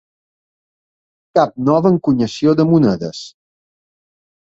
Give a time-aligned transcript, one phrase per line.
[1.39, 3.25] Cap nova encunyació de monedes